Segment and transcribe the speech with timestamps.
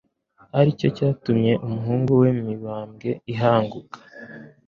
[0.57, 3.97] ari nacyo cyatumye umuhungu we Mibambwe I ahunga.